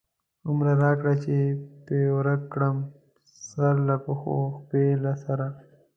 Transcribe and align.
هومره 0.45 0.73
راکړه 0.83 1.13
چی 1.23 1.37
پی 1.85 1.99
ورک 2.15 2.41
کړم، 2.53 2.77
سر 3.49 3.75
له 3.87 3.95
پښو، 4.05 4.37
پښی 4.69 4.87
له 5.03 5.13
سره 5.23 5.47